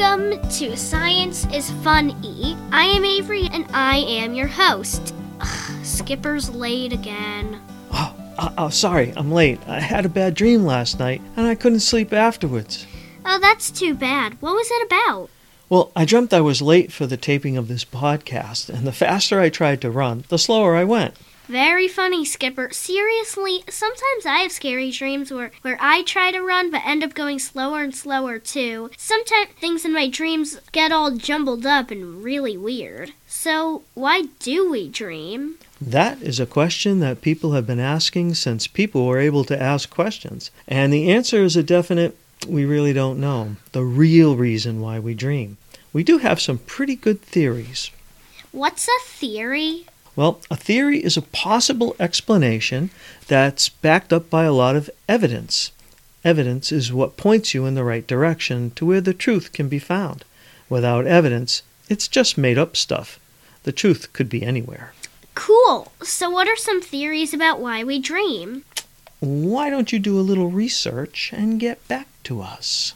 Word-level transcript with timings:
Welcome 0.00 0.40
to 0.52 0.78
Science 0.78 1.46
is 1.52 1.70
Fun 1.82 2.16
E. 2.24 2.56
I 2.72 2.84
am 2.84 3.04
Avery 3.04 3.50
and 3.52 3.66
I 3.74 3.98
am 3.98 4.32
your 4.32 4.46
host. 4.46 5.14
Ugh, 5.40 5.84
Skipper's 5.84 6.48
late 6.48 6.94
again. 6.94 7.60
Oh, 7.92 8.16
uh, 8.38 8.50
oh, 8.56 8.68
sorry, 8.70 9.12
I'm 9.14 9.30
late. 9.30 9.60
I 9.68 9.78
had 9.78 10.06
a 10.06 10.08
bad 10.08 10.32
dream 10.32 10.64
last 10.64 10.98
night 10.98 11.20
and 11.36 11.46
I 11.46 11.54
couldn't 11.54 11.80
sleep 11.80 12.14
afterwards. 12.14 12.86
Oh, 13.26 13.38
that's 13.40 13.70
too 13.70 13.92
bad. 13.92 14.40
What 14.40 14.54
was 14.54 14.70
it 14.70 14.86
about? 14.86 15.28
Well, 15.68 15.92
I 15.94 16.06
dreamt 16.06 16.32
I 16.32 16.40
was 16.40 16.62
late 16.62 16.90
for 16.90 17.06
the 17.06 17.18
taping 17.18 17.58
of 17.58 17.68
this 17.68 17.84
podcast, 17.84 18.70
and 18.70 18.86
the 18.86 18.92
faster 18.92 19.38
I 19.38 19.50
tried 19.50 19.82
to 19.82 19.90
run, 19.90 20.24
the 20.30 20.38
slower 20.38 20.76
I 20.76 20.84
went. 20.84 21.14
Very 21.50 21.88
funny, 21.88 22.24
Skipper. 22.24 22.68
Seriously, 22.70 23.64
sometimes 23.68 24.24
I 24.24 24.38
have 24.38 24.52
scary 24.52 24.92
dreams 24.92 25.32
where, 25.32 25.50
where 25.62 25.76
I 25.80 26.04
try 26.04 26.30
to 26.30 26.40
run 26.40 26.70
but 26.70 26.86
end 26.86 27.02
up 27.02 27.12
going 27.12 27.40
slower 27.40 27.82
and 27.82 27.92
slower 27.92 28.38
too. 28.38 28.88
Sometimes 28.96 29.48
things 29.58 29.84
in 29.84 29.92
my 29.92 30.08
dreams 30.08 30.60
get 30.70 30.92
all 30.92 31.10
jumbled 31.10 31.66
up 31.66 31.90
and 31.90 32.22
really 32.22 32.56
weird. 32.56 33.14
So, 33.26 33.82
why 33.94 34.26
do 34.38 34.70
we 34.70 34.88
dream? 34.88 35.56
That 35.80 36.22
is 36.22 36.38
a 36.38 36.46
question 36.46 37.00
that 37.00 37.20
people 37.20 37.50
have 37.54 37.66
been 37.66 37.80
asking 37.80 38.34
since 38.34 38.68
people 38.68 39.04
were 39.04 39.18
able 39.18 39.42
to 39.46 39.60
ask 39.60 39.90
questions. 39.90 40.52
And 40.68 40.92
the 40.92 41.10
answer 41.10 41.42
is 41.42 41.56
a 41.56 41.64
definite 41.64 42.16
we 42.46 42.64
really 42.64 42.92
don't 42.92 43.18
know 43.18 43.56
the 43.72 43.82
real 43.82 44.36
reason 44.36 44.80
why 44.80 45.00
we 45.00 45.14
dream. 45.14 45.56
We 45.92 46.04
do 46.04 46.18
have 46.18 46.40
some 46.40 46.58
pretty 46.58 46.94
good 46.94 47.20
theories. 47.20 47.90
What's 48.52 48.86
a 48.86 49.00
theory? 49.04 49.86
Well, 50.16 50.40
a 50.50 50.56
theory 50.56 51.02
is 51.02 51.16
a 51.16 51.22
possible 51.22 51.94
explanation 51.98 52.90
that's 53.28 53.68
backed 53.68 54.12
up 54.12 54.28
by 54.28 54.44
a 54.44 54.52
lot 54.52 54.76
of 54.76 54.90
evidence. 55.08 55.72
Evidence 56.24 56.70
is 56.72 56.92
what 56.92 57.16
points 57.16 57.54
you 57.54 57.64
in 57.64 57.74
the 57.74 57.84
right 57.84 58.06
direction 58.06 58.72
to 58.72 58.84
where 58.84 59.00
the 59.00 59.14
truth 59.14 59.52
can 59.52 59.68
be 59.68 59.78
found. 59.78 60.24
Without 60.68 61.06
evidence, 61.06 61.62
it's 61.88 62.08
just 62.08 62.36
made 62.36 62.58
up 62.58 62.76
stuff. 62.76 63.18
The 63.62 63.72
truth 63.72 64.12
could 64.12 64.28
be 64.28 64.42
anywhere. 64.42 64.92
Cool. 65.34 65.92
So, 66.02 66.28
what 66.28 66.48
are 66.48 66.56
some 66.56 66.82
theories 66.82 67.32
about 67.32 67.60
why 67.60 67.84
we 67.84 67.98
dream? 67.98 68.64
Why 69.20 69.70
don't 69.70 69.92
you 69.92 69.98
do 69.98 70.18
a 70.18 70.22
little 70.22 70.50
research 70.50 71.30
and 71.34 71.60
get 71.60 71.86
back 71.88 72.08
to 72.24 72.40
us? 72.40 72.94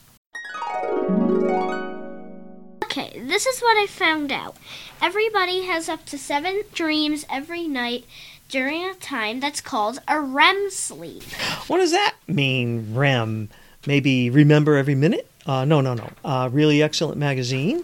Okay, 2.96 3.18
this 3.18 3.44
is 3.44 3.58
what 3.58 3.76
I 3.76 3.88
found 3.88 4.30
out. 4.30 4.54
Everybody 5.02 5.62
has 5.62 5.88
up 5.88 6.04
to 6.06 6.16
seven 6.16 6.62
dreams 6.72 7.26
every 7.28 7.66
night 7.66 8.04
during 8.48 8.84
a 8.84 8.94
time 8.94 9.40
that's 9.40 9.60
called 9.60 10.00
a 10.06 10.20
REM 10.20 10.70
sleep. 10.70 11.24
What 11.66 11.78
does 11.78 11.90
that 11.90 12.14
mean, 12.28 12.94
REM? 12.94 13.48
Maybe 13.84 14.30
remember 14.30 14.76
every 14.76 14.94
minute? 14.94 15.28
Uh, 15.44 15.64
no, 15.64 15.80
no, 15.80 15.94
no. 15.94 16.08
Uh, 16.24 16.48
really 16.52 16.84
excellent 16.84 17.18
magazine? 17.18 17.82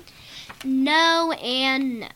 No 0.63 1.33
and 1.43 2.01
no. 2.01 2.09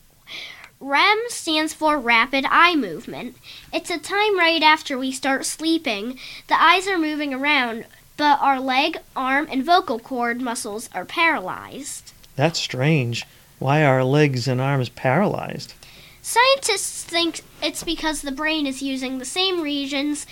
REM 0.78 1.18
stands 1.26 1.74
for 1.74 1.98
rapid 1.98 2.46
eye 2.48 2.76
movement. 2.76 3.36
It's 3.72 3.90
a 3.90 3.98
time 3.98 4.38
right 4.38 4.62
after 4.62 4.96
we 4.96 5.10
start 5.10 5.46
sleeping. 5.46 6.20
The 6.46 6.62
eyes 6.62 6.86
are 6.86 6.98
moving 6.98 7.34
around, 7.34 7.86
but 8.16 8.40
our 8.40 8.60
leg, 8.60 8.98
arm, 9.16 9.48
and 9.50 9.64
vocal 9.64 9.98
cord 9.98 10.40
muscles 10.40 10.88
are 10.94 11.04
paralyzed. 11.04 12.12
That's 12.36 12.58
strange. 12.58 13.24
Why 13.58 13.82
are 13.82 13.94
our 13.94 14.04
legs 14.04 14.48
and 14.48 14.60
arms 14.60 14.88
paralyzed? 14.88 15.74
Scientists 16.20 17.04
think 17.04 17.42
it's 17.62 17.84
because 17.84 18.22
the 18.22 18.32
brain 18.32 18.66
is 18.66 18.82
using 18.82 19.18
the 19.18 19.24
same 19.24 19.60
regions 19.60 20.26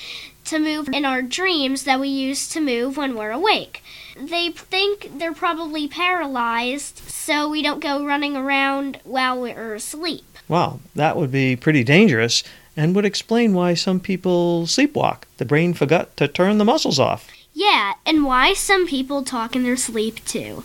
to 0.47 0.59
move 0.59 0.89
in 0.89 1.05
our 1.05 1.23
dreams 1.23 1.85
that 1.85 2.01
we 2.01 2.09
use 2.09 2.49
to 2.49 2.61
move 2.61 2.97
when 2.97 3.15
we're 3.15 3.31
awake. 3.31 3.83
They 4.19 4.51
think 4.51 5.19
they're 5.19 5.35
probably 5.35 5.87
paralyzed 5.87 6.99
so 6.99 7.49
we 7.49 7.63
don't 7.63 7.83
go 7.83 8.05
running 8.05 8.37
around 8.37 9.01
while 9.05 9.41
we're 9.41 9.75
asleep. 9.75 10.25
Wow, 10.49 10.81
that 10.95 11.17
would 11.17 11.31
be 11.31 11.57
pretty 11.57 11.85
dangerous 11.85 12.43
and 12.77 12.95
would 12.95 13.05
explain 13.05 13.53
why 13.53 13.75
some 13.75 14.01
people 14.01 14.65
sleepwalk. 14.65 15.25
The 15.37 15.45
brain 15.45 15.75
forgot 15.75 16.17
to 16.17 16.27
turn 16.27 16.59
the 16.59 16.65
muscles 16.65 16.99
off. 16.99 17.29
Yeah, 17.53 17.95
and 18.07 18.25
why 18.25 18.55
some 18.55 18.87
people 18.87 19.23
talk 19.23 19.55
in 19.55 19.63
their 19.63 19.77
sleep 19.77 20.25
too. 20.25 20.65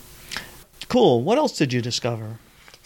Cool. 0.88 1.22
What 1.22 1.38
else 1.38 1.58
did 1.58 1.74
you 1.74 1.82
discover? 1.82 2.40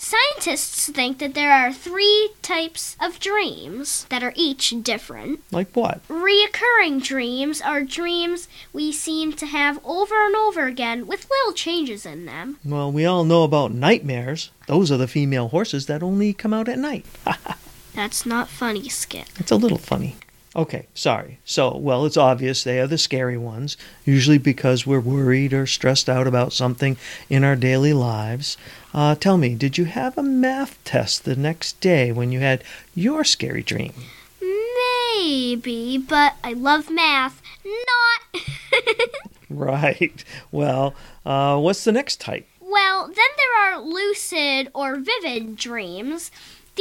Scientists 0.04 0.90
think 0.90 1.20
that 1.20 1.36
there 1.36 1.52
are 1.52 1.72
three 1.72 2.32
types 2.42 2.98
of 3.00 3.20
dreams 3.20 4.08
that 4.10 4.24
are 4.24 4.34
each 4.36 4.74
different. 4.82 5.42
Like 5.52 5.72
what? 5.76 6.02
Reoccurring 6.08 7.04
dreams 7.04 7.62
are 7.62 7.84
dreams 7.84 8.48
we 8.74 8.92
seem 8.92 9.32
to 9.34 9.46
have 9.46 9.80
over 9.86 10.26
and 10.26 10.36
over 10.36 10.66
again 10.66 11.06
with 11.06 11.30
little 11.30 11.54
changes 11.54 12.04
in 12.04 12.26
them. 12.26 12.58
Well, 12.66 12.92
we 12.92 13.06
all 13.06 13.24
know 13.24 13.44
about 13.44 13.74
nightmares. 13.74 14.50
Those 14.66 14.92
are 14.92 14.98
the 14.98 15.08
female 15.08 15.50
horses 15.50 15.86
that 15.86 16.02
only 16.02 16.34
come 16.34 16.52
out 16.52 16.68
at 16.68 16.80
night. 16.80 17.06
That's 17.94 18.26
not 18.26 18.50
funny, 18.50 18.90
Skip. 18.90 19.28
It's 19.38 19.52
a 19.52 19.56
little 19.56 19.78
funny. 19.78 20.16
Okay, 20.54 20.88
sorry. 20.94 21.40
So, 21.46 21.78
well, 21.78 22.06
it's 22.06 22.18
obvious 22.18 22.64
they 22.64 22.80
are 22.82 22.88
the 22.88 22.98
scary 22.98 23.38
ones, 23.38 23.78
usually 24.04 24.38
because 24.38 24.86
we're 24.86 25.00
worried 25.00 25.54
or 25.54 25.66
stressed 25.66 26.10
out 26.10 26.28
about 26.28 26.52
something 26.52 26.98
in 27.30 27.46
our 27.46 27.56
daily 27.56 27.94
lives. 27.94 28.58
Uh, 28.94 29.16
tell 29.16 29.38
me, 29.38 29.56
did 29.56 29.78
you 29.78 29.86
have 29.86 30.18
a 30.18 30.24
math 30.24 30.78
test 30.84 31.24
the 31.24 31.38
next 31.38 31.80
day 31.80 32.12
when 32.12 32.34
you 32.34 32.42
had 32.42 32.64
your 32.94 33.24
scary 33.24 33.64
dream? 33.64 33.94
Maybe, 34.42 35.98
but 35.98 36.36
I 36.44 36.52
love 36.52 36.90
math. 36.90 37.42
Not. 37.64 38.42
right. 39.50 40.24
Well, 40.52 40.96
uh, 41.26 41.60
what's 41.60 41.86
the 41.86 41.94
next 41.94 42.20
type? 42.20 42.46
Well, 42.60 43.08
then 43.08 43.16
there 43.16 43.74
are 43.74 43.82
lucid 43.82 44.70
or 44.74 44.98
vivid 44.98 45.56
dreams. 45.56 46.30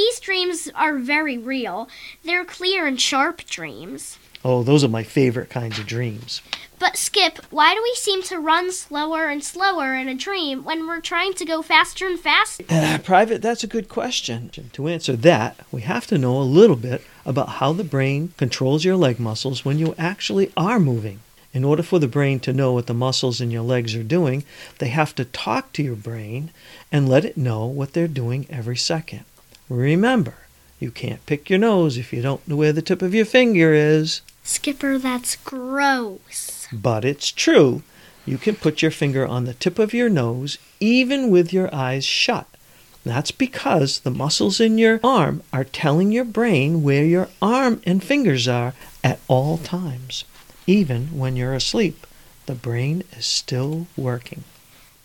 These 0.01 0.21
dreams 0.21 0.71
are 0.75 0.97
very 0.97 1.37
real. 1.37 1.87
They're 2.25 2.47
clear 2.47 2.87
and 2.87 2.99
sharp 2.99 3.45
dreams. 3.45 4.17
Oh, 4.43 4.63
those 4.63 4.83
are 4.83 4.89
my 4.89 5.03
favorite 5.03 5.51
kinds 5.51 5.79
of 5.79 5.87
dreams. 5.87 6.41
But, 6.79 6.97
Skip, 6.97 7.37
why 7.51 7.75
do 7.75 7.83
we 7.83 7.95
seem 7.97 8.23
to 8.23 8.39
run 8.39 8.73
slower 8.73 9.27
and 9.29 9.45
slower 9.45 9.95
in 9.95 10.09
a 10.09 10.15
dream 10.15 10.65
when 10.65 10.87
we're 10.87 11.03
trying 11.03 11.35
to 11.35 11.45
go 11.45 11.61
faster 11.61 12.07
and 12.07 12.19
faster? 12.19 12.65
Uh, 12.71 12.97
Private, 13.05 13.43
that's 13.43 13.63
a 13.63 13.67
good 13.67 13.91
question. 13.91 14.49
To 14.73 14.89
answer 14.89 15.17
that, 15.17 15.59
we 15.71 15.83
have 15.83 16.07
to 16.07 16.17
know 16.17 16.39
a 16.39 16.55
little 16.59 16.77
bit 16.77 17.05
about 17.27 17.61
how 17.61 17.75
the 17.75 17.85
brain 17.85 18.33
controls 18.39 18.87
your 18.87 18.97
leg 18.97 19.21
muscles 19.21 19.67
when 19.67 19.79
you 19.79 19.95
actually 19.99 20.51
are 20.57 20.81
moving. 20.81 21.21
In 21.53 21.63
order 21.63 21.83
for 21.83 21.99
the 21.99 22.09
brain 22.09 22.41
to 22.41 22.55
know 22.55 22.73
what 22.73 22.87
the 22.87 22.95
muscles 22.95 23.43
in 23.43 23.51
your 23.51 23.65
legs 23.65 23.95
are 23.95 24.03
doing, 24.03 24.45
they 24.79 24.89
have 24.89 25.15
to 25.17 25.27
talk 25.27 25.75
to 25.75 25.83
your 25.83 25.97
brain 25.97 26.53
and 26.91 27.07
let 27.07 27.27
it 27.27 27.37
know 27.37 27.67
what 27.67 27.93
they're 27.93 28.09
doing 28.09 28.47
every 28.49 28.79
second. 28.79 29.25
Remember, 29.71 30.35
you 30.81 30.91
can't 30.91 31.25
pick 31.27 31.49
your 31.49 31.61
nose 31.61 31.97
if 31.97 32.13
you 32.13 32.21
don't 32.21 32.47
know 32.49 32.57
where 32.57 32.73
the 32.73 32.83
tip 32.83 33.03
of 33.03 33.15
your 33.15 33.25
finger 33.25 33.73
is. 33.73 34.21
Skipper, 34.43 34.99
that's 34.99 35.37
gross. 35.37 36.67
But 36.73 37.05
it's 37.05 37.31
true. 37.31 37.85
You 38.27 38.37
can 38.37 38.57
put 38.57 38.83
your 38.83 38.91
finger 38.91 39.25
on 39.25 39.45
the 39.45 39.55
tip 39.55 39.79
of 39.79 39.95
your 39.95 40.09
nose 40.09 40.59
even 40.81 41.31
with 41.31 41.53
your 41.53 41.73
eyes 41.73 42.05
shut. 42.05 42.49
That's 43.05 43.31
because 43.31 44.01
the 44.01 44.11
muscles 44.11 44.59
in 44.59 44.77
your 44.77 44.99
arm 45.05 45.45
are 45.53 45.63
telling 45.63 46.11
your 46.11 46.25
brain 46.25 46.83
where 46.83 47.05
your 47.05 47.29
arm 47.41 47.81
and 47.87 48.03
fingers 48.03 48.49
are 48.49 48.75
at 49.05 49.21
all 49.29 49.57
times. 49.57 50.25
Even 50.67 51.17
when 51.17 51.37
you're 51.37 51.55
asleep, 51.55 52.09
the 52.47 52.57
brain 52.57 53.05
is 53.17 53.25
still 53.25 53.87
working. 53.97 54.43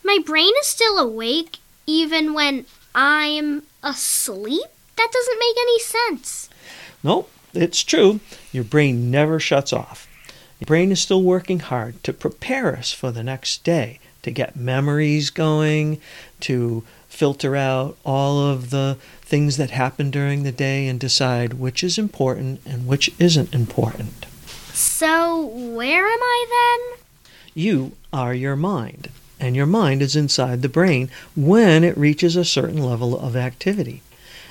My 0.04 0.18
brain 0.26 0.52
is 0.62 0.68
still 0.68 0.98
awake 0.98 1.60
even 1.86 2.34
when 2.34 2.66
I'm 2.96 3.64
asleep? 3.84 4.66
That 4.96 5.10
doesn't 5.12 5.40
make 5.40 5.58
any 5.60 5.80
sense. 5.80 6.50
Nope, 7.04 7.30
it's 7.54 7.84
true. 7.84 8.22
Your 8.54 8.64
brain 8.64 9.12
never 9.12 9.40
shuts 9.40 9.74
off. 9.74 10.08
Your 10.60 10.66
brain 10.66 10.92
is 10.92 11.02
still 11.02 11.22
working 11.22 11.60
hard 11.60 12.02
to 12.06 12.14
prepare 12.14 12.76
us 12.78 12.94
for 12.94 13.12
the 13.12 13.24
next 13.24 13.66
day, 13.66 14.00
to 14.24 14.32
get 14.32 14.56
memories 14.56 15.30
going, 15.30 16.00
to 16.40 16.84
filter 17.10 17.56
out 17.56 17.98
all 18.06 18.40
of 18.40 18.70
the 18.70 18.98
things 19.22 19.58
that 19.58 19.72
happen 19.72 20.10
during 20.10 20.44
the 20.44 20.52
day 20.52 20.88
and 20.88 21.00
decide 21.00 21.54
which 21.54 21.84
is 21.84 21.98
important 21.98 22.62
and 22.66 22.88
which 22.88 23.10
isn't 23.20 23.54
important. 23.54 24.26
So, 24.74 25.46
where 25.46 26.06
am 26.08 26.20
I 26.22 26.46
then? 26.50 27.00
You 27.54 27.92
are 28.14 28.34
your 28.34 28.56
mind, 28.56 29.10
and 29.40 29.56
your 29.56 29.66
mind 29.66 30.02
is 30.02 30.16
inside 30.16 30.62
the 30.62 30.70
brain 30.70 31.10
when 31.36 31.84
it 31.84 31.98
reaches 31.98 32.36
a 32.36 32.46
certain 32.46 32.82
level 32.82 33.20
of 33.20 33.36
activity. 33.36 34.02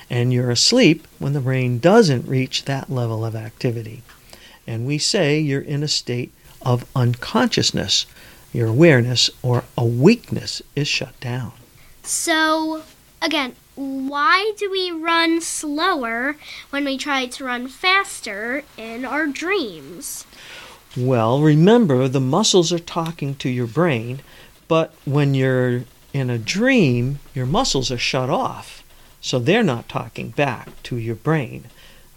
And 0.09 0.31
you're 0.31 0.51
asleep 0.51 1.07
when 1.17 1.33
the 1.33 1.41
brain 1.41 1.79
doesn't 1.79 2.27
reach 2.27 2.65
that 2.65 2.89
level 2.89 3.25
of 3.25 3.35
activity. 3.35 4.03
And 4.67 4.85
we 4.85 4.97
say 4.97 5.39
you're 5.39 5.61
in 5.61 5.83
a 5.83 5.87
state 5.87 6.31
of 6.61 6.85
unconsciousness. 6.95 8.05
Your 8.53 8.67
awareness 8.67 9.29
or 9.41 9.63
awakeness 9.77 10.61
is 10.75 10.87
shut 10.87 11.19
down. 11.19 11.53
So, 12.03 12.83
again, 13.21 13.55
why 13.75 14.53
do 14.57 14.71
we 14.71 14.91
run 14.91 15.41
slower 15.41 16.37
when 16.69 16.85
we 16.85 16.97
try 16.97 17.25
to 17.25 17.43
run 17.43 17.67
faster 17.67 18.63
in 18.77 19.03
our 19.03 19.27
dreams? 19.27 20.25
Well, 20.95 21.41
remember 21.41 22.07
the 22.07 22.21
muscles 22.21 22.71
are 22.71 22.79
talking 22.79 23.35
to 23.35 23.49
your 23.49 23.67
brain, 23.67 24.21
but 24.67 24.93
when 25.05 25.33
you're 25.33 25.83
In 26.15 26.29
a 26.29 26.37
dream, 26.37 27.19
your 27.33 27.45
muscles 27.45 27.91
are 27.91 27.97
shut 27.97 28.29
off, 28.29 28.85
so 29.19 29.37
they're 29.37 29.61
not 29.61 29.89
talking 29.89 30.29
back 30.29 30.69
to 30.83 30.95
your 30.95 31.15
brain. 31.15 31.65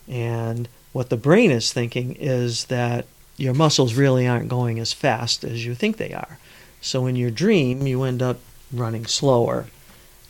And 0.07 0.69
what 0.93 1.11
the 1.11 1.17
brain 1.17 1.51
is 1.51 1.73
thinking 1.73 2.15
is 2.15 2.67
that 2.67 3.07
your 3.37 3.55
muscles 3.55 3.95
really 3.95 4.25
aren't 4.29 4.49
going 4.49 4.79
as 4.79 4.93
fast 4.93 5.43
as 5.43 5.67
you 5.67 5.75
think 5.75 5.97
they 5.97 6.13
are. 6.13 6.39
So 6.81 7.07
in 7.07 7.17
your 7.17 7.33
dream, 7.33 7.89
you 7.89 8.05
end 8.05 8.23
up 8.23 8.39
running 8.73 9.05
slower, 9.05 9.67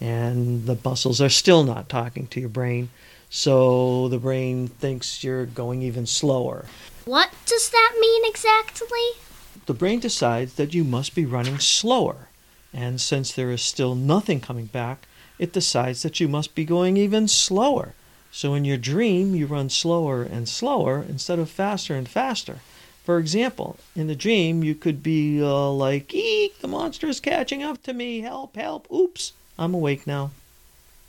and 0.00 0.64
the 0.64 0.78
muscles 0.82 1.20
are 1.20 1.28
still 1.28 1.62
not 1.62 1.90
talking 1.90 2.26
to 2.28 2.40
your 2.40 2.48
brain. 2.48 2.88
So 3.28 4.08
the 4.08 4.18
brain 4.18 4.68
thinks 4.68 5.22
you're 5.22 5.44
going 5.44 5.82
even 5.82 6.06
slower. 6.06 6.64
What 7.04 7.32
does 7.44 7.68
that 7.68 7.96
mean 8.00 8.22
exactly? 8.24 9.27
The 9.68 9.74
brain 9.74 10.00
decides 10.00 10.54
that 10.54 10.72
you 10.72 10.82
must 10.82 11.14
be 11.14 11.26
running 11.26 11.58
slower. 11.58 12.28
And 12.72 12.98
since 12.98 13.30
there 13.30 13.50
is 13.50 13.60
still 13.60 13.94
nothing 13.94 14.40
coming 14.40 14.64
back, 14.64 15.06
it 15.38 15.52
decides 15.52 16.02
that 16.02 16.18
you 16.20 16.26
must 16.26 16.54
be 16.54 16.64
going 16.64 16.96
even 16.96 17.28
slower. 17.28 17.92
So 18.32 18.54
in 18.54 18.64
your 18.64 18.78
dream, 18.78 19.34
you 19.34 19.44
run 19.44 19.68
slower 19.68 20.22
and 20.22 20.48
slower 20.48 21.04
instead 21.06 21.38
of 21.38 21.50
faster 21.50 21.94
and 21.94 22.08
faster. 22.08 22.60
For 23.04 23.18
example, 23.18 23.76
in 23.94 24.06
the 24.06 24.16
dream, 24.16 24.64
you 24.64 24.74
could 24.74 25.02
be 25.02 25.42
uh, 25.42 25.68
like, 25.68 26.14
Eek, 26.14 26.60
the 26.60 26.66
monster 26.66 27.06
is 27.06 27.20
catching 27.20 27.62
up 27.62 27.82
to 27.82 27.92
me. 27.92 28.22
Help, 28.22 28.56
help. 28.56 28.90
Oops, 28.90 29.34
I'm 29.58 29.74
awake 29.74 30.06
now. 30.06 30.30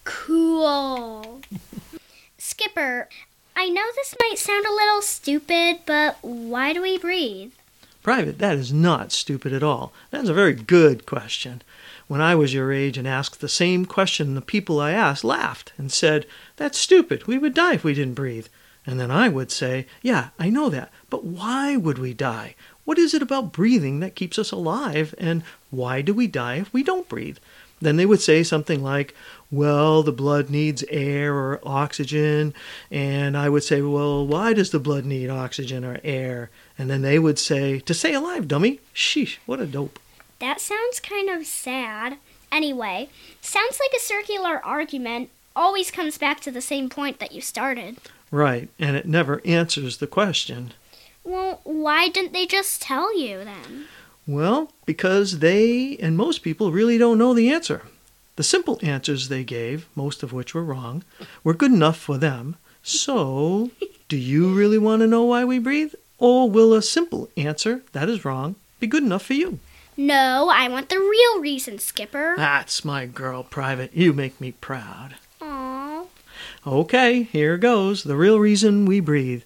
Cool. 0.04 1.40
Skipper, 2.38 3.08
I 3.56 3.70
know 3.70 3.86
this 3.96 4.16
might 4.20 4.38
sound 4.38 4.66
a 4.66 4.76
little 4.76 5.02
stupid, 5.02 5.80
but 5.86 6.18
why 6.22 6.74
do 6.74 6.82
we 6.82 6.98
breathe? 6.98 7.54
Private, 8.10 8.40
that 8.40 8.58
is 8.58 8.74
not 8.74 9.12
stupid 9.12 9.54
at 9.54 9.62
all. 9.62 9.94
That's 10.10 10.30
a 10.30 10.34
very 10.34 10.54
good 10.54 11.06
question. 11.06 11.62
When 12.08 12.22
I 12.22 12.34
was 12.34 12.56
your 12.56 12.74
age 12.74 12.98
and 12.98 13.08
asked 13.08 13.40
the 13.40 13.48
same 13.48 13.86
question, 13.86 14.34
the 14.34 14.42
people 14.42 14.82
I 14.82 14.94
asked 14.94 15.24
laughed 15.24 15.74
and 15.78 15.92
said, 15.92 16.26
That's 16.56 16.80
stupid. 16.80 17.28
We 17.28 17.38
would 17.38 17.54
die 17.54 17.76
if 17.76 17.84
we 17.84 17.94
didn't 17.94 18.16
breathe. 18.16 18.48
And 18.84 19.00
then 19.00 19.12
I 19.12 19.30
would 19.30 19.52
say, 19.52 19.86
Yeah, 20.02 20.30
I 20.40 20.50
know 20.50 20.72
that, 20.72 20.92
but 21.12 21.24
why 21.24 21.78
would 21.78 22.00
we 22.00 22.16
die? 22.16 22.56
What 22.84 22.98
is 22.98 23.14
it 23.14 23.22
about 23.22 23.54
breathing 23.54 24.00
that 24.00 24.16
keeps 24.16 24.40
us 24.40 24.52
alive? 24.52 25.14
And 25.20 25.44
why 25.70 26.02
do 26.02 26.12
we 26.12 26.26
die 26.26 26.56
if 26.56 26.74
we 26.74 26.82
don't 26.82 27.08
breathe? 27.08 27.38
Then 27.80 27.98
they 27.98 28.08
would 28.08 28.22
say 28.22 28.42
something 28.42 28.82
like, 28.82 29.14
Well, 29.52 30.02
the 30.02 30.12
blood 30.12 30.50
needs 30.50 30.84
air 30.90 31.36
or 31.36 31.60
oxygen. 31.64 32.56
And 32.90 33.38
I 33.38 33.50
would 33.50 33.64
say, 33.64 33.84
Well, 33.84 34.26
why 34.26 34.54
does 34.54 34.72
the 34.72 34.80
blood 34.80 35.06
need 35.06 35.30
oxygen 35.30 35.86
or 35.86 36.00
air? 36.04 36.50
And 36.80 36.90
then 36.90 37.02
they 37.02 37.20
would 37.20 37.38
say, 37.38 37.80
To 37.82 37.94
stay 37.94 38.14
alive, 38.14 38.48
dummy. 38.48 38.80
Sheesh, 38.96 39.38
what 39.46 39.60
a 39.60 39.68
dope. 39.68 40.00
That 40.40 40.62
sounds 40.62 41.02
kind 41.02 41.30
of 41.30 41.46
sad. 41.46 42.18
Anyway, 42.52 43.10
sounds 43.42 43.80
like 43.80 43.92
a 43.96 44.02
circular 44.02 44.66
argument 44.66 45.30
always 45.56 45.92
comes 45.92 46.18
back 46.18 46.40
to 46.40 46.52
the 46.52 46.62
same 46.62 46.90
point 46.90 47.20
that 47.20 47.34
you 47.34 47.42
started. 47.42 47.98
Right, 48.32 48.70
and 48.80 48.96
it 48.96 49.06
never 49.06 49.42
answers 49.44 49.98
the 49.98 50.08
question. 50.08 50.74
Well, 51.26 51.60
why 51.66 52.08
didn't 52.08 52.32
they 52.32 52.46
just 52.46 52.82
tell 52.82 53.16
you 53.18 53.44
then? 53.44 53.86
Well, 54.26 54.72
because 54.86 55.40
they 55.40 55.98
and 55.98 56.16
most 56.16 56.44
people 56.44 56.72
really 56.72 56.98
don't 56.98 57.18
know 57.18 57.34
the 57.34 57.52
answer. 57.52 57.82
The 58.38 58.44
simple 58.44 58.80
answers 58.82 59.28
they 59.28 59.44
gave, 59.44 59.90
most 59.96 60.24
of 60.24 60.32
which 60.32 60.54
were 60.54 60.64
wrong, 60.64 61.04
were 61.44 61.54
good 61.54 61.74
enough 61.74 61.98
for 61.98 62.18
them. 62.18 62.56
So, 62.84 63.72
do 64.08 64.16
you 64.16 64.54
really 64.54 64.78
want 64.78 65.02
to 65.02 65.08
know 65.08 65.24
why 65.26 65.44
we 65.44 65.60
breathe? 65.60 65.94
Or 66.20 66.50
will 66.50 66.74
a 66.74 66.82
simple 66.82 67.30
answer, 67.38 67.82
that 67.94 68.10
is 68.10 68.26
wrong, 68.26 68.56
be 68.80 68.88
good 68.88 69.04
enough 69.04 69.26
for 69.26 69.34
you? 69.34 69.60
No, 69.96 70.50
I 70.52 70.68
want 70.70 70.90
the 70.90 71.00
real 71.00 71.42
reason, 71.42 71.80
Skipper. 71.80 72.36
That's 72.38 72.86
my 72.86 73.06
girl, 73.06 73.44
Private. 73.44 73.94
You 73.94 74.14
make 74.14 74.40
me 74.40 74.54
proud. 74.54 75.16
Aww. 75.42 76.08
Okay, 76.66 77.24
here 77.24 77.58
goes. 77.58 78.04
The 78.04 78.16
real 78.16 78.40
reason 78.40 78.86
we 78.86 79.00
breathe. 79.00 79.44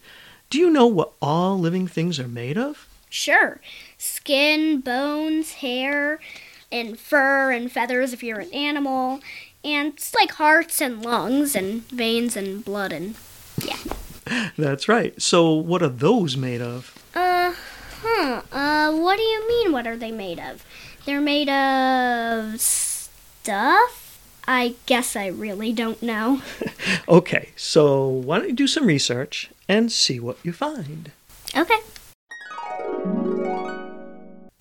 Do 0.49 0.59
you 0.59 0.69
know 0.69 0.85
what 0.85 1.13
all 1.21 1.57
living 1.57 1.87
things 1.87 2.19
are 2.19 2.27
made 2.27 2.57
of? 2.57 2.87
Sure. 3.09 3.59
Skin, 3.97 4.81
bones, 4.81 5.53
hair, 5.53 6.19
and 6.71 6.99
fur 6.99 7.51
and 7.51 7.71
feathers 7.71 8.13
if 8.13 8.23
you're 8.23 8.39
an 8.39 8.53
animal. 8.53 9.21
And 9.63 9.93
it's 9.93 10.13
like 10.13 10.33
hearts 10.33 10.81
and 10.81 11.03
lungs 11.03 11.55
and 11.55 11.87
veins 11.89 12.35
and 12.35 12.65
blood 12.65 12.91
and 12.91 13.15
yeah. 13.63 13.77
That's 14.57 14.87
right. 14.87 15.19
So, 15.21 15.53
what 15.53 15.81
are 15.81 15.89
those 15.89 16.37
made 16.37 16.61
of? 16.61 16.93
Uh 17.15 17.53
huh. 18.01 18.41
Uh 18.51 18.91
what 18.91 19.17
do 19.17 19.23
you 19.23 19.47
mean 19.47 19.71
what 19.71 19.87
are 19.87 19.97
they 19.97 20.11
made 20.11 20.39
of? 20.39 20.65
They're 21.05 21.21
made 21.21 21.49
of 21.49 22.59
stuff? 22.59 24.19
I 24.47 24.75
guess 24.85 25.15
I 25.15 25.27
really 25.27 25.71
don't 25.73 26.01
know. 26.01 26.41
Okay, 27.07 27.49
so 27.55 28.07
why 28.07 28.39
don't 28.39 28.49
you 28.49 28.55
do 28.55 28.67
some 28.67 28.85
research 28.85 29.49
and 29.69 29.91
see 29.91 30.19
what 30.19 30.37
you 30.43 30.51
find? 30.51 31.11
Okay. 31.55 31.77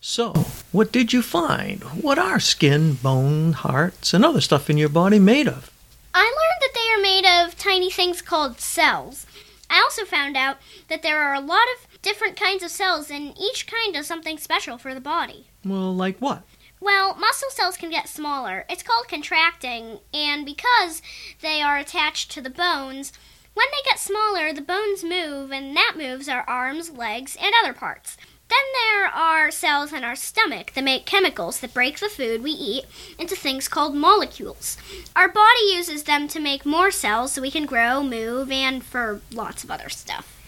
So, 0.00 0.32
what 0.73 0.93
did 0.93 1.12
you 1.12 1.23
find? 1.23 1.82
What 2.03 2.19
are 2.19 2.38
skin, 2.41 2.94
bone, 2.94 3.53
hearts, 3.55 4.12
and 4.14 4.25
other 4.25 4.41
stuff 4.41 4.69
in 4.70 4.76
your 4.76 4.88
body 4.88 5.19
made 5.19 5.49
of? 5.49 5.70
I 6.14 6.25
learned 6.25 6.61
that 6.61 6.75
they 6.75 6.93
are 6.93 7.03
made 7.03 7.26
of 7.44 7.56
tiny 7.59 7.91
things 7.91 8.20
called 8.23 8.61
cells. 8.61 9.26
I 9.73 9.81
also 9.81 10.05
found 10.05 10.37
out 10.37 10.59
that 10.89 11.03
there 11.03 11.23
are 11.23 11.35
a 11.35 11.41
lot 11.41 11.67
of 11.75 12.03
different 12.03 12.37
kinds 12.37 12.63
of 12.63 12.71
cells, 12.71 13.11
and 13.11 13.35
each 13.41 13.67
kind 13.67 13.95
does 13.95 14.07
something 14.07 14.37
special 14.37 14.77
for 14.77 14.93
the 14.93 15.01
body. 15.01 15.47
Well, 15.65 15.95
like 15.95 16.19
what? 16.19 16.43
Well, 16.79 17.15
muscle 17.17 17.49
cells 17.49 17.79
can 17.79 17.89
get 17.89 18.09
smaller. 18.09 18.67
It's 18.69 18.83
called 18.83 19.09
contracting, 19.09 20.01
and 20.13 20.45
because 20.45 21.01
they 21.41 21.63
are 21.63 21.79
attached 21.79 22.31
to 22.33 22.43
the 22.43 22.51
bones, 22.51 23.13
when 23.54 23.66
they 23.70 23.82
get 23.84 23.99
smaller, 23.99 24.52
the 24.52 24.62
bones 24.62 25.04
move, 25.04 25.52
and 25.52 25.76
that 25.76 25.94
moves 25.96 26.28
our 26.28 26.44
arms, 26.49 26.90
legs, 26.90 27.37
and 27.40 27.54
other 27.62 27.72
parts. 27.72 28.16
Then 28.49 28.58
there 28.75 29.06
are 29.06 29.50
cells 29.50 29.93
in 29.93 30.04
our 30.04 30.16
stomach 30.16 30.72
that 30.75 30.84
make 30.84 31.06
chemicals 31.06 31.60
that 31.60 31.72
break 31.72 32.00
the 32.00 32.08
food 32.08 32.43
we 32.43 32.50
eat 32.50 32.84
into 33.19 33.34
things 33.34 33.66
called 33.66 33.94
molecules. 33.94 34.76
Our 35.16 35.28
body 35.28 35.72
uses 35.72 36.02
them 36.02 36.28
to 36.28 36.40
make 36.40 36.66
more 36.66 36.90
cells 36.90 37.32
so 37.32 37.40
we 37.40 37.50
can 37.50 37.64
grow, 37.64 38.02
move, 38.02 38.50
and 38.50 38.84
for 38.84 39.23
lots 39.32 39.64
of 39.64 39.71
other 39.71 39.88
stuff. 39.88 40.38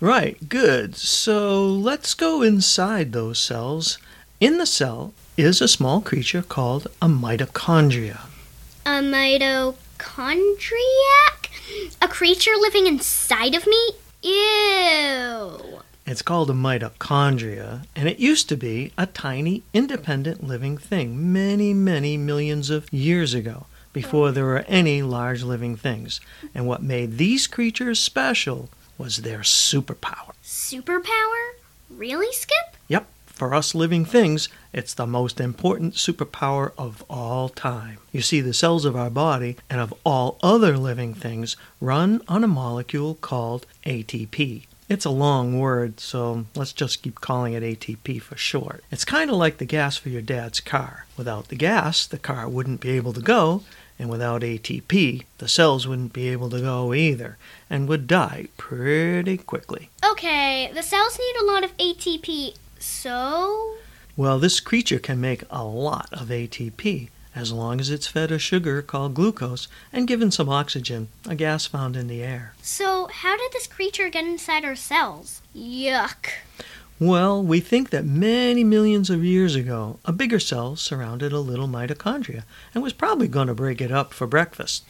Right, 0.00 0.48
good. 0.48 0.96
So, 0.96 1.66
let's 1.66 2.14
go 2.14 2.42
inside 2.42 3.12
those 3.12 3.38
cells. 3.38 3.98
In 4.40 4.58
the 4.58 4.66
cell 4.66 5.14
is 5.36 5.60
a 5.60 5.68
small 5.68 6.00
creature 6.00 6.42
called 6.42 6.86
a 7.00 7.08
mitochondria. 7.08 8.20
A 8.84 9.00
mitochondriac? 9.00 11.37
A 12.00 12.08
creature 12.08 12.56
living 12.60 12.86
inside 12.86 13.54
of 13.54 13.66
me? 13.66 13.90
Ew. 14.22 15.80
It's 16.06 16.22
called 16.22 16.48
a 16.48 16.54
mitochondria, 16.54 17.84
and 17.94 18.08
it 18.08 18.18
used 18.18 18.48
to 18.48 18.56
be 18.56 18.92
a 18.96 19.06
tiny, 19.06 19.62
independent 19.74 20.42
living 20.42 20.78
thing 20.78 21.32
many, 21.32 21.74
many 21.74 22.16
millions 22.16 22.70
of 22.70 22.90
years 22.92 23.34
ago, 23.34 23.66
before 23.92 24.32
there 24.32 24.46
were 24.46 24.64
any 24.68 25.02
large 25.02 25.42
living 25.42 25.76
things. 25.76 26.20
And 26.54 26.66
what 26.66 26.82
made 26.82 27.18
these 27.18 27.46
creatures 27.46 28.00
special 28.00 28.70
was 28.96 29.18
their 29.18 29.40
superpower. 29.40 30.32
Superpower? 30.42 31.52
Really, 31.90 32.32
Skip? 32.32 32.76
Yep, 32.88 33.06
for 33.38 33.54
us 33.54 33.72
living 33.72 34.04
things, 34.04 34.48
it's 34.72 34.92
the 34.92 35.06
most 35.06 35.40
important 35.40 35.94
superpower 35.94 36.72
of 36.76 37.04
all 37.08 37.48
time. 37.48 37.98
You 38.10 38.20
see, 38.20 38.40
the 38.40 38.52
cells 38.52 38.84
of 38.84 38.96
our 38.96 39.10
body 39.10 39.56
and 39.70 39.80
of 39.80 39.94
all 40.04 40.38
other 40.42 40.76
living 40.76 41.14
things 41.14 41.56
run 41.80 42.20
on 42.26 42.42
a 42.42 42.48
molecule 42.48 43.14
called 43.14 43.64
ATP. 43.86 44.64
It's 44.88 45.04
a 45.04 45.10
long 45.10 45.58
word, 45.58 46.00
so 46.00 46.46
let's 46.56 46.72
just 46.72 47.02
keep 47.02 47.20
calling 47.20 47.52
it 47.52 47.62
ATP 47.62 48.20
for 48.20 48.36
short. 48.36 48.82
It's 48.90 49.04
kind 49.04 49.30
of 49.30 49.36
like 49.36 49.58
the 49.58 49.64
gas 49.64 49.96
for 49.96 50.08
your 50.08 50.22
dad's 50.22 50.60
car. 50.60 51.06
Without 51.16 51.48
the 51.48 51.56
gas, 51.56 52.06
the 52.06 52.18
car 52.18 52.48
wouldn't 52.48 52.80
be 52.80 52.90
able 52.90 53.12
to 53.12 53.20
go, 53.20 53.62
and 53.98 54.08
without 54.08 54.42
ATP, 54.42 55.24
the 55.38 55.48
cells 55.48 55.86
wouldn't 55.86 56.12
be 56.12 56.28
able 56.28 56.48
to 56.50 56.60
go 56.60 56.94
either, 56.94 57.36
and 57.68 57.86
would 57.88 58.06
die 58.06 58.48
pretty 58.56 59.36
quickly. 59.36 59.90
Okay, 60.04 60.70
the 60.72 60.82
cells 60.82 61.18
need 61.18 61.36
a 61.42 61.44
lot 61.52 61.64
of 61.64 61.76
ATP, 61.76 62.54
so. 62.78 63.76
Well, 64.16 64.38
this 64.38 64.60
creature 64.60 64.98
can 64.98 65.20
make 65.20 65.44
a 65.50 65.64
lot 65.64 66.08
of 66.12 66.28
ATP 66.28 67.08
as 67.34 67.52
long 67.52 67.78
as 67.78 67.88
it's 67.88 68.08
fed 68.08 68.32
a 68.32 68.38
sugar 68.38 68.82
called 68.82 69.14
glucose 69.14 69.68
and 69.92 70.08
given 70.08 70.30
some 70.30 70.48
oxygen, 70.48 71.08
a 71.28 71.36
gas 71.36 71.66
found 71.66 71.96
in 71.96 72.08
the 72.08 72.22
air. 72.22 72.54
So, 72.62 73.06
how 73.06 73.36
did 73.36 73.52
this 73.52 73.68
creature 73.68 74.08
get 74.08 74.24
inside 74.24 74.64
our 74.64 74.74
cells? 74.74 75.40
Yuck. 75.54 76.30
Well, 77.00 77.40
we 77.40 77.60
think 77.60 77.90
that 77.90 78.04
many 78.04 78.64
millions 78.64 79.08
of 79.08 79.24
years 79.24 79.54
ago, 79.54 80.00
a 80.04 80.10
bigger 80.12 80.40
cell 80.40 80.74
surrounded 80.74 81.32
a 81.32 81.38
little 81.38 81.68
mitochondria 81.68 82.42
and 82.74 82.82
was 82.82 82.92
probably 82.92 83.28
going 83.28 83.46
to 83.46 83.54
break 83.54 83.80
it 83.80 83.92
up 83.92 84.12
for 84.12 84.26
breakfast. 84.26 84.84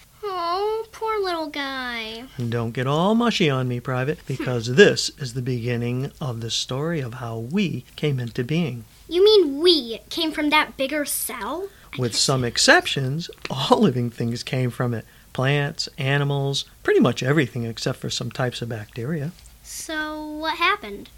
Poor 0.92 1.22
little 1.22 1.48
guy. 1.48 2.24
Don't 2.48 2.72
get 2.72 2.86
all 2.86 3.14
mushy 3.14 3.48
on 3.48 3.68
me, 3.68 3.80
Private, 3.80 4.18
hmm. 4.18 4.24
because 4.26 4.74
this 4.74 5.10
is 5.18 5.34
the 5.34 5.42
beginning 5.42 6.12
of 6.20 6.40
the 6.40 6.50
story 6.50 7.00
of 7.00 7.14
how 7.14 7.38
we 7.38 7.84
came 7.96 8.18
into 8.18 8.44
being. 8.44 8.84
You 9.08 9.24
mean 9.24 9.60
we 9.60 10.00
came 10.10 10.32
from 10.32 10.50
that 10.50 10.76
bigger 10.76 11.04
cell? 11.04 11.68
With 11.98 12.14
some 12.14 12.44
exceptions, 12.44 13.30
all 13.50 13.80
living 13.80 14.10
things 14.10 14.42
came 14.42 14.70
from 14.70 14.94
it 14.94 15.04
plants, 15.32 15.88
animals, 15.98 16.64
pretty 16.82 16.98
much 16.98 17.22
everything 17.22 17.64
except 17.64 17.98
for 17.98 18.10
some 18.10 18.30
types 18.30 18.60
of 18.60 18.68
bacteria. 18.68 19.30
So, 19.62 20.26
what 20.26 20.58
happened? 20.58 21.10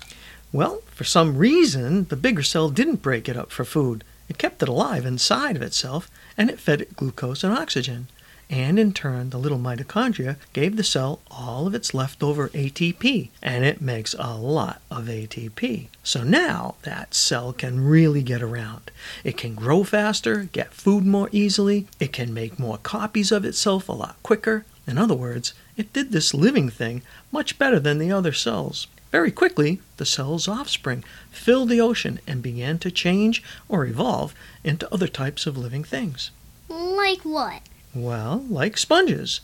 Well, 0.53 0.83
for 0.87 1.05
some 1.05 1.39
reason, 1.39 2.05
the 2.05 2.17
bigger 2.17 2.43
cell 2.43 2.69
didn't 2.69 3.03
break 3.03 3.29
it 3.29 3.37
up 3.37 3.51
for 3.51 3.65
food. 3.65 4.05
It 4.29 4.37
kept 4.37 4.63
it 4.63 4.69
alive 4.69 5.07
inside 5.07 5.57
of 5.57 5.63
itself, 5.63 6.11
and 6.37 6.51
it 6.51 6.61
fed 6.61 6.83
it 6.83 6.97
glucose 6.97 7.43
and 7.43 7.53
oxygen. 7.57 8.09
And 8.51 8.81
in 8.81 8.93
turn, 8.93 9.31
the 9.31 9.39
little 9.39 9.61
mitochondria 9.61 10.35
gave 10.53 10.77
the 10.77 10.83
cell 10.83 11.21
all 11.31 11.69
of 11.69 11.75
its 11.75 11.95
leftover 11.95 12.49
ATP, 12.49 13.29
and 13.41 13.65
it 13.65 13.81
makes 13.81 14.13
a 14.19 14.37
lot 14.37 14.83
of 14.91 15.05
ATP. 15.05 15.87
So 16.03 16.25
now 16.25 16.75
that 16.83 17.15
cell 17.15 17.53
can 17.53 17.87
really 17.87 18.25
get 18.25 18.43
around. 18.43 18.91
It 19.23 19.37
can 19.37 19.55
grow 19.55 19.85
faster, 19.85 20.49
get 20.51 20.75
food 20.75 21.07
more 21.07 21.29
easily, 21.31 21.87
it 22.01 22.13
can 22.13 22.35
make 22.35 22.59
more 22.59 22.79
copies 22.79 23.31
of 23.31 23.45
itself 23.45 23.89
a 23.89 23.93
lot 23.93 24.17
quicker. 24.25 24.65
In 24.85 24.99
other 24.99 25.15
words, 25.15 25.55
it 25.77 25.93
did 25.93 26.11
this 26.11 26.35
living 26.35 26.71
thing 26.71 27.03
much 27.31 27.57
better 27.57 27.79
than 27.79 27.99
the 27.99 28.11
other 28.11 28.33
cells. 28.33 28.89
Very 29.13 29.31
quickly, 29.31 29.81
the 29.97 30.05
cell's 30.05 30.49
offspring 30.49 31.05
filled 31.31 31.69
the 31.69 31.81
ocean 31.81 32.19
and 32.27 32.43
began 32.43 32.79
to 32.81 32.91
change 32.91 33.45
or 33.69 33.87
evolve 33.87 34.35
into 34.65 34.93
other 34.93 35.09
types 35.09 35.47
of 35.47 35.57
living 35.57 35.85
things. 35.85 36.33
Like 36.69 37.21
what? 37.21 37.63
Well, 37.95 38.45
like 38.49 38.79
sponges, 38.79 39.41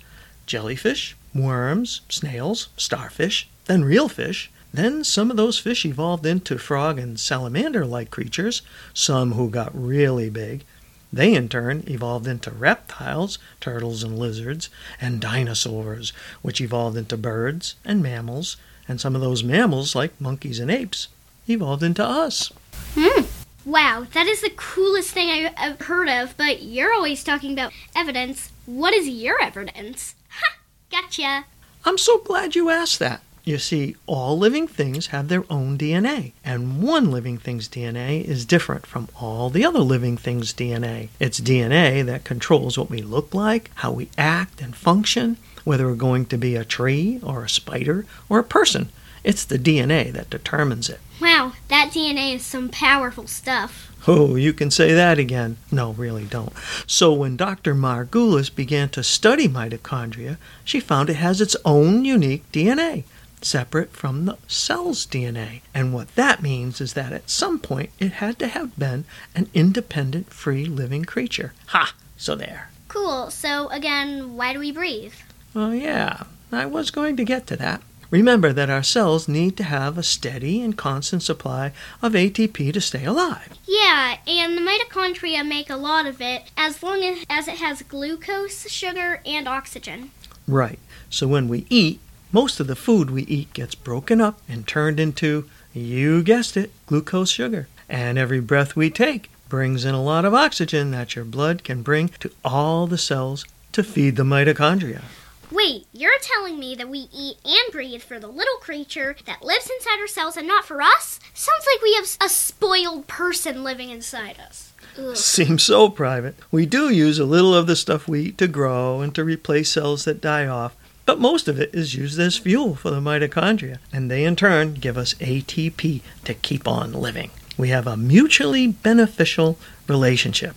jellyfish, 0.47 1.17
worms, 1.35 2.03
snails, 2.09 2.69
starfish, 2.77 3.49
then 3.67 3.85
real 3.85 4.09
fish. 4.09 4.51
Then 4.73 5.05
some 5.05 5.31
of 5.31 5.37
those 5.37 5.59
fish 5.59 5.85
evolved 5.85 6.27
into 6.27 6.59
frog 6.59 6.99
and 6.99 7.19
salamander 7.19 7.85
like 7.87 8.11
creatures, 8.11 8.63
some 8.93 9.33
who 9.33 9.49
got 9.51 9.71
really 9.75 10.29
big. 10.31 10.65
They 11.13 11.35
in 11.35 11.49
turn 11.49 11.85
evolved 11.87 12.27
into 12.27 12.51
reptiles, 12.51 13.39
turtles 13.61 14.03
and 14.03 14.19
lizards, 14.19 14.69
and 15.01 15.21
dinosaurs, 15.21 16.13
which 16.43 16.61
evolved 16.61 16.97
into 16.97 17.17
birds 17.17 17.75
and 17.85 18.03
mammals, 18.03 18.57
and 18.89 19.01
some 19.01 19.15
of 19.15 19.21
those 19.21 19.43
mammals, 19.43 19.95
like 19.95 20.21
monkeys 20.21 20.61
and 20.61 20.71
apes, 20.71 21.09
evolved 21.49 21.83
into 21.83 22.05
us. 22.05 22.53
Hmm. 22.95 23.26
Wow, 23.67 24.07
that 24.13 24.29
is 24.29 24.43
the 24.43 24.53
coolest 24.55 25.11
thing 25.11 25.49
I've 25.57 25.81
heard 25.81 26.09
of, 26.09 26.37
but 26.37 26.63
you're 26.63 26.95
always 26.95 27.25
talking 27.25 27.53
about 27.53 27.73
evidence. 27.97 28.53
What 28.65 28.95
is 28.95 29.09
your 29.09 29.43
evidence? 29.43 30.15
Ha! 30.29 30.59
Gotcha. 30.89 31.47
I'm 31.85 31.99
so 31.99 32.19
glad 32.19 32.55
you 32.55 32.71
asked 32.71 33.01
that. 33.01 33.23
You 33.43 33.59
see, 33.59 33.97
all 34.07 34.39
living 34.39 34.69
things 34.69 35.09
have 35.09 35.27
their 35.27 35.43
own 35.51 35.77
DNA, 35.77 36.31
and 36.45 36.81
one 36.81 37.11
living 37.11 37.39
thing's 37.39 37.69
DNA 37.69 38.25
is 38.25 38.45
different 38.45 38.87
from 38.87 39.09
all 39.21 39.51
the 39.51 39.65
other 39.65 39.81
living 39.81 40.17
things' 40.17 40.55
DNA. 40.55 41.09
It's 41.19 41.41
DNA 41.41 42.05
that 42.07 42.23
controls 42.23 42.79
what 42.79 42.89
we 42.89 43.03
look 43.03 43.35
like, 43.35 43.73
how 43.75 43.91
we 43.91 44.11
act 44.17 44.63
and 44.63 44.77
function, 44.77 45.39
whether 45.65 45.89
we're 45.89 45.97
going 45.97 46.27
to 46.27 46.39
be 46.39 46.55
a 46.55 46.65
tree 46.65 47.19
or 47.21 47.43
a 47.43 47.49
spider 47.49 48.07
or 48.29 48.39
a 48.39 48.45
person. 48.45 48.91
It's 49.25 49.45
the 49.45 49.59
DNA 49.59 50.13
that 50.13 50.31
determines 50.31 50.89
it. 50.89 51.01
Wow, 51.21 51.53
that 51.69 51.93
DNA 51.93 52.35
is 52.35 52.45
some 52.45 52.69
powerful 52.69 53.27
stuff. 53.27 53.91
Oh, 54.07 54.37
you 54.37 54.53
can 54.53 54.71
say 54.71 54.93
that 54.93 55.19
again. 55.19 55.57
No, 55.73 55.93
really 55.93 56.25
don't. 56.25 56.53
So, 56.87 57.13
when 57.13 57.37
Dr. 57.37 57.75
Margulis 57.75 58.55
began 58.55 58.89
to 58.91 59.03
study 59.03 59.49
mitochondria, 59.49 60.37
she 60.65 60.79
found 60.79 61.11
it 61.11 61.17
has 61.17 61.41
its 61.41 61.57
own 61.65 62.05
unique 62.05 62.45
DNA, 62.53 63.05
separate 63.43 63.93
from 63.93 64.27
the 64.27 64.37
cell's 64.47 65.07
DNA. 65.07 65.63
And 65.75 65.93
what 65.93 66.15
that 66.15 66.43
means 66.43 66.81
is 66.81 66.93
that 66.93 67.13
at 67.13 67.31
some 67.31 67.59
point 67.59 67.91
it 67.99 68.13
had 68.13 68.39
to 68.39 68.47
have 68.47 68.79
been 68.79 69.07
an 69.35 69.49
independent, 69.55 70.33
free 70.33 70.67
living 70.67 71.05
creature. 71.05 71.53
Ha! 71.69 71.95
So 72.17 72.37
there. 72.37 72.71
Cool. 72.89 73.31
So, 73.31 73.69
again, 73.69 74.37
why 74.37 74.53
do 74.53 74.59
we 74.59 74.71
breathe? 74.71 75.15
Oh, 75.55 75.73
yeah, 75.73 76.25
I 76.53 76.67
was 76.67 76.91
going 76.91 77.17
to 77.17 77.25
get 77.25 77.47
to 77.49 77.57
that. 77.57 77.83
Remember 78.11 78.53
that 78.53 78.71
our 78.71 78.83
cells 78.83 79.27
need 79.27 79.57
to 79.57 79.65
have 79.65 79.99
a 79.99 80.03
steady 80.03 80.63
and 80.63 80.77
constant 80.77 81.23
supply 81.23 81.73
of 82.01 82.13
ATP 82.13 82.73
to 82.73 82.81
stay 82.81 83.05
alive. 83.05 83.57
Yeah, 83.67 84.19
and 84.27 84.57
the 84.57 84.63
mitochondria 84.63 85.47
make 85.47 85.71
a 85.71 85.77
lot 85.77 86.07
of 86.07 86.21
it 86.21 86.45
as 86.57 86.83
long 86.83 87.03
as, 87.03 87.49
it 87.49 87.59
has 87.59 87.83
glucose, 87.83 88.71
sugar, 88.71 89.21
and 89.27 89.49
oxygen. 89.49 90.13
Right. 90.47 90.79
So 91.11 91.27
when 91.27 91.49
we 91.49 91.67
eat, 91.69 92.01
most 92.33 92.61
of 92.61 92.67
the 92.67 92.77
food 92.77 93.11
we 93.11 93.23
eat 93.23 93.53
gets 93.53 93.75
broken 93.75 94.21
up 94.21 94.41
and 94.49 94.67
turned 94.67 95.01
into, 95.01 95.49
you 95.73 96.23
guessed 96.23 96.57
it, 96.57 96.73
glucose 96.87 97.31
sugar. 97.31 97.69
And 97.89 98.19
every 98.19 98.41
breath 98.41 98.77
we 98.77 98.91
take 98.91 99.31
brings 99.49 99.85
in 99.85 99.95
a 99.95 100.03
lot 100.03 100.25
of 100.25 100.35
oxygen 100.35 100.91
that 100.91 101.15
your 101.15 101.25
blood 101.25 101.65
can 101.65 101.83
bring 101.83 102.09
to 102.21 102.31
all 102.45 102.87
the 102.87 102.99
cells 102.99 103.45
to 103.73 103.83
feed 103.83 104.17
the 104.17 104.25
mitochondria. 104.25 105.03
Wait, 105.51 105.87
you're 105.93 106.19
telling 106.21 106.59
me 106.59 106.75
that 106.75 106.89
we 106.89 107.09
eat 107.13 107.37
and 107.45 107.73
breathe 107.73 108.03
for 108.03 108.19
the 108.19 108.27
little 108.27 108.57
creature 108.57 109.15
that 109.27 109.45
lives 109.45 109.71
inside 109.71 110.01
our 110.01 110.09
cells 110.09 110.37
and 110.37 110.47
not 110.47 110.65
for 110.65 110.83
us? 110.83 111.21
Sounds 111.35 111.65
like 111.73 111.83
we 111.83 111.95
have 111.95 112.09
a 112.21 112.29
spoiled 112.29 113.07
person 113.07 113.63
living 113.63 113.91
inside 113.91 114.41
us. 114.41 114.73
Ugh. 114.99 115.17
Seems 115.17 115.63
so 115.63 115.89
private. 115.89 116.35
We 116.51 116.67
do 116.67 116.89
use 116.91 117.21
a 117.21 117.25
little 117.25 117.55
of 117.55 117.69
the 117.69 117.77
stuff 117.77 118.09
we 118.09 118.23
eat 118.23 118.39
to 118.39 118.49
grow 118.49 119.01
and 119.01 119.15
to 119.15 119.23
replace 119.23 119.71
cells 119.71 120.05
that 120.05 120.21
die 120.21 120.49
off, 120.49 120.75
but 121.05 121.21
most 121.21 121.47
of 121.47 121.61
it 121.61 121.73
is 121.73 121.95
used 121.95 122.19
as 122.19 122.37
fuel 122.37 122.75
for 122.75 122.91
the 122.91 123.01
mitochondria, 123.01 123.79
and 123.93 124.11
they 124.11 124.25
in 124.25 124.35
turn 124.35 124.75
give 124.75 124.99
us 124.99 125.15
ATP 125.15 126.01
to 126.25 126.35
keep 126.35 126.67
on 126.67 126.93
living. 126.93 127.31
We 127.57 127.69
have 127.69 127.87
a 127.87 127.97
mutually 127.97 128.67
beneficial 128.67 129.59
relationship. 129.87 130.57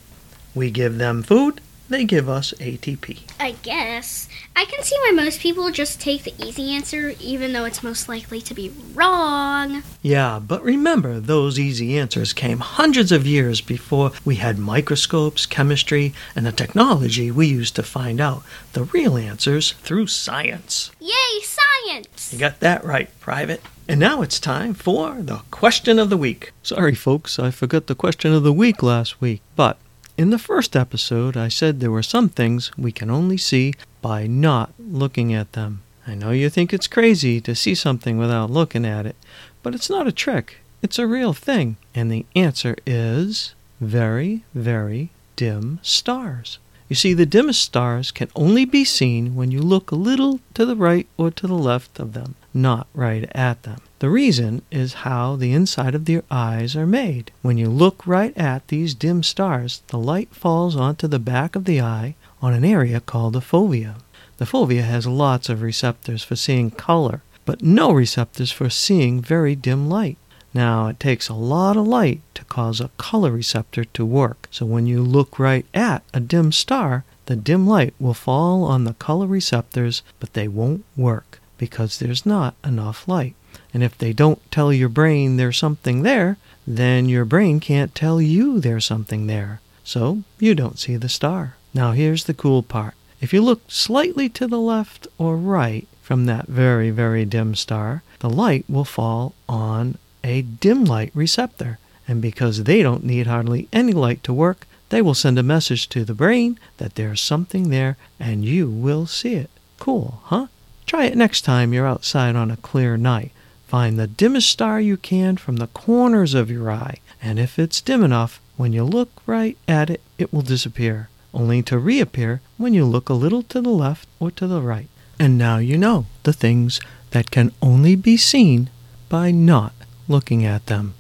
We 0.56 0.72
give 0.72 0.98
them 0.98 1.22
food, 1.22 1.62
they 1.90 2.06
give 2.06 2.30
us 2.30 2.54
ATP. 2.60 3.20
I 3.40 3.52
guess. 3.64 4.30
I 4.56 4.66
can 4.66 4.84
see 4.84 4.96
why 5.00 5.12
most 5.12 5.40
people 5.40 5.70
just 5.72 6.00
take 6.00 6.24
the 6.24 6.34
easy 6.44 6.74
answer, 6.74 7.14
even 7.20 7.54
though 7.54 7.66
it's 7.66 7.84
most 7.84 8.08
likely 8.08 8.42
to 8.42 8.54
be 8.54 8.72
wrong. 8.94 9.84
Yeah, 10.02 10.40
but 10.40 10.64
remember, 10.64 11.20
those 11.20 11.60
easy 11.60 11.98
answers 11.98 12.34
came 12.34 12.60
hundreds 12.60 13.12
of 13.12 13.26
years 13.28 13.62
before 13.62 14.12
we 14.24 14.36
had 14.36 14.58
microscopes, 14.58 15.46
chemistry, 15.46 16.14
and 16.36 16.46
the 16.46 16.52
technology 16.52 17.32
we 17.32 17.48
use 17.48 17.72
to 17.72 17.84
find 17.84 18.22
out 18.22 18.44
the 18.74 18.84
real 18.84 19.18
answers 19.18 19.72
through 19.74 20.08
science. 20.08 20.92
Yay, 21.00 21.42
science! 21.42 22.32
You 22.32 22.40
got 22.40 22.60
that 22.60 22.84
right, 22.84 23.10
Private. 23.20 23.62
And 23.88 24.00
now 24.00 24.22
it's 24.22 24.40
time 24.40 24.76
for 24.76 25.16
the 25.20 25.42
question 25.50 25.98
of 25.98 26.12
the 26.12 26.18
week. 26.18 26.52
Sorry, 26.62 26.94
folks, 26.94 27.40
I 27.40 27.50
forgot 27.50 27.88
the 27.88 27.96
question 27.96 28.32
of 28.34 28.44
the 28.44 28.54
week 28.54 28.84
last 28.84 29.20
week. 29.20 29.42
But 29.56 29.78
in 30.20 30.32
the 30.32 30.38
first 30.38 30.76
episode, 30.76 31.38
I 31.38 31.48
said 31.48 31.80
there 31.80 31.90
were 31.90 32.04
some 32.04 32.28
things 32.28 32.78
we 32.78 32.92
can 32.92 33.10
only 33.10 33.38
see 33.38 33.74
by 34.02 34.28
not 34.28 34.74
looking 34.78 35.34
at 35.34 35.54
them. 35.54 35.82
I 36.06 36.14
know 36.14 36.32
you 36.32 36.50
think 36.50 36.74
it's 36.74 36.88
crazy 36.88 37.40
to 37.40 37.56
see 37.56 37.74
something 37.74 38.18
without 38.18 38.52
looking 38.52 38.86
at 38.86 39.06
it, 39.06 39.16
but 39.64 39.74
it's 39.74 39.90
not 39.90 40.08
a 40.08 40.12
trick. 40.12 40.58
It's 40.82 41.00
a 41.00 41.08
real 41.08 41.32
thing. 41.32 41.78
And 41.96 42.12
the 42.12 42.26
answer 42.36 42.76
is 42.86 43.54
very, 43.80 44.44
very 44.54 45.10
dim 45.38 45.80
stars. 45.84 46.60
You 46.90 46.96
see, 46.96 47.14
the 47.14 47.28
dimmest 47.28 47.62
stars 47.62 48.10
can 48.10 48.30
only 48.36 48.66
be 48.66 48.84
seen 48.84 49.36
when 49.36 49.52
you 49.52 49.62
look 49.62 49.92
a 49.92 49.96
little 49.96 50.40
to 50.56 50.66
the 50.66 50.76
right 50.76 51.08
or 51.18 51.30
to 51.30 51.46
the 51.46 51.54
left 51.54 52.00
of 52.00 52.14
them, 52.14 52.34
not 52.52 52.88
right 52.96 53.30
at 53.36 53.62
them. 53.62 53.80
The 54.00 54.10
reason 54.10 54.64
is 54.72 55.06
how 55.06 55.36
the 55.36 55.54
inside 55.54 55.94
of 55.94 56.10
your 56.10 56.24
eyes 56.32 56.76
are 56.76 56.88
made. 56.88 57.32
When 57.44 57.60
you 57.60 57.70
look 57.70 58.08
right 58.08 58.36
at 58.36 58.68
these 58.70 58.96
dim 58.96 59.22
stars, 59.22 59.84
the 59.90 60.00
light 60.00 60.34
falls 60.34 60.76
onto 60.76 61.08
the 61.08 61.20
back 61.20 61.56
of 61.56 61.66
the 61.66 61.80
eye 61.80 62.16
on 62.42 62.54
an 62.54 62.66
area 62.66 63.00
called 63.00 63.34
the 63.34 63.40
fovea. 63.40 63.98
The 64.38 64.46
fovea 64.46 64.82
has 64.82 65.06
lots 65.06 65.48
of 65.48 65.62
receptors 65.62 66.24
for 66.24 66.36
seeing 66.36 66.72
color, 66.72 67.22
but 67.46 67.62
no 67.62 67.92
receptors 67.92 68.52
for 68.52 68.70
seeing 68.72 69.22
very 69.22 69.54
dim 69.54 69.90
light. 69.90 70.18
Now, 70.54 70.88
it 70.88 71.00
takes 71.00 71.30
a 71.30 71.34
lot 71.34 71.78
of 71.78 71.88
light 71.88 72.22
to 72.34 72.44
cause 72.46 72.82
a 72.82 72.90
color 72.98 73.32
receptor 73.32 73.86
to 73.86 74.06
work. 74.06 74.48
So 74.52 74.66
when 74.66 74.88
you 74.88 75.04
look 75.04 75.38
right 75.38 75.66
at 75.74 76.04
a 76.14 76.20
dim 76.20 76.52
star, 76.52 77.04
the 77.28 77.36
dim 77.36 77.68
light 77.68 77.94
will 78.00 78.16
fall 78.16 78.64
on 78.64 78.84
the 78.84 78.96
color 78.96 79.28
receptors, 79.28 80.02
but 80.20 80.34
they 80.34 80.48
won't 80.48 80.84
work 80.98 81.40
because 81.60 82.00
there's 82.00 82.26
not 82.26 82.56
enough 82.64 83.08
light. 83.08 83.36
And 83.74 83.84
if 83.84 83.98
they 83.98 84.14
don't 84.14 84.42
tell 84.52 84.74
your 84.74 84.90
brain 84.90 85.38
there's 85.38 85.58
something 85.58 86.02
there, 86.02 86.38
then 86.66 87.08
your 87.08 87.26
brain 87.26 87.60
can't 87.60 87.94
tell 87.94 88.20
you 88.20 88.60
there's 88.60 88.86
something 88.86 89.28
there. 89.28 89.62
So 89.84 90.24
you 90.40 90.56
don't 90.56 90.80
see 90.80 90.96
the 90.96 91.10
star. 91.10 91.56
Now 91.74 91.92
here's 91.92 92.24
the 92.24 92.34
cool 92.34 92.64
part. 92.64 92.96
If 93.22 93.34
you 93.34 93.42
look 93.42 93.62
slightly 93.68 94.30
to 94.30 94.48
the 94.48 94.60
left 94.60 95.08
or 95.18 95.36
right 95.36 95.88
from 96.02 96.26
that 96.26 96.48
very, 96.48 96.90
very 96.90 97.26
dim 97.26 97.54
star, 97.54 98.02
the 98.20 98.30
light 98.30 98.66
will 98.68 98.86
fall 98.86 99.36
on 99.48 99.98
a 100.24 100.42
dim 100.42 100.86
light 100.86 101.12
receptor. 101.14 101.80
And 102.08 102.22
because 102.22 102.64
they 102.64 102.82
don't 102.82 103.04
need 103.04 103.28
hardly 103.28 103.68
any 103.72 103.94
light 103.94 104.24
to 104.24 104.34
work, 104.34 104.66
they 104.90 105.02
will 105.02 105.14
send 105.14 105.38
a 105.38 105.44
message 105.44 105.88
to 105.90 106.04
the 106.04 106.16
brain 106.16 106.60
that 106.78 106.96
there's 106.96 107.22
something 107.22 107.70
there 107.70 107.98
and 108.20 108.44
you 108.44 108.70
will 108.70 109.06
see 109.06 109.36
it. 109.36 109.50
Cool, 109.78 110.22
huh? 110.26 110.48
Try 110.88 111.06
it 111.06 111.16
next 111.16 111.42
time 111.42 111.72
you're 111.72 111.86
outside 111.86 112.36
on 112.36 112.50
a 112.50 112.58
clear 112.58 112.98
night. 112.98 113.32
Find 113.68 114.00
the 114.00 114.08
dimmest 114.08 114.50
star 114.50 114.82
you 114.82 114.98
can 114.98 115.38
from 115.38 115.58
the 115.58 115.68
corners 115.68 116.34
of 116.34 116.50
your 116.50 116.72
eye, 116.72 116.98
and 117.22 117.38
if 117.38 117.60
it's 117.60 117.82
dim 117.82 118.04
enough, 118.04 118.42
When 118.60 118.74
you 118.74 118.84
look 118.84 119.22
right 119.26 119.56
at 119.70 119.90
it, 119.90 120.02
it 120.18 120.34
will 120.34 120.42
disappear, 120.42 121.08
only 121.34 121.64
to 121.64 121.80
reappear 121.80 122.42
when 122.58 122.74
you 122.74 122.84
look 122.84 123.08
a 123.08 123.14
little 123.14 123.42
to 123.44 123.62
the 123.62 123.70
left 123.70 124.06
or 124.20 124.32
to 124.32 124.48
the 124.48 124.60
right. 124.60 124.90
And 125.18 125.38
now 125.38 125.60
you 125.60 125.78
know 125.78 126.08
the 126.24 126.34
things 126.34 126.82
that 127.12 127.32
can 127.32 127.54
only 127.62 127.96
be 127.96 128.18
seen 128.18 128.70
by 129.08 129.32
not 129.32 129.72
looking 130.10 130.44
at 130.44 130.66
them. 130.66 130.96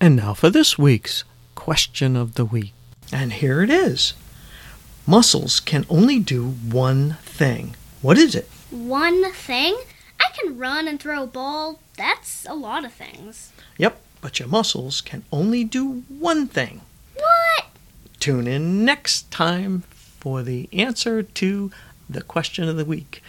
And 0.00 0.14
now 0.14 0.34
for 0.34 0.50
this 0.50 0.78
week's 0.78 1.24
question 1.54 2.14
of 2.14 2.34
the 2.34 2.44
week. 2.44 2.74
And 3.12 3.32
here 3.32 3.62
it 3.62 3.70
is 3.70 4.14
Muscles 5.06 5.60
can 5.60 5.84
only 5.90 6.18
do 6.18 6.50
one 6.50 7.18
thing. 7.22 7.74
What 8.00 8.16
is 8.16 8.34
it? 8.34 8.48
One 8.70 9.32
thing? 9.32 9.76
I 10.20 10.30
can 10.38 10.58
run 10.58 10.88
and 10.88 11.00
throw 11.00 11.24
a 11.24 11.26
ball. 11.26 11.78
That's 11.96 12.46
a 12.46 12.54
lot 12.54 12.84
of 12.84 12.92
things. 12.92 13.52
Yep, 13.76 14.00
but 14.20 14.38
your 14.38 14.48
muscles 14.48 15.00
can 15.00 15.24
only 15.30 15.64
do 15.64 16.04
one 16.08 16.46
thing. 16.46 16.80
What? 17.14 17.66
Tune 18.18 18.46
in 18.46 18.84
next 18.84 19.30
time 19.30 19.82
for 19.90 20.42
the 20.42 20.68
answer 20.72 21.22
to 21.22 21.70
the 22.08 22.22
question 22.22 22.68
of 22.68 22.76
the 22.76 22.84
week. 22.84 23.22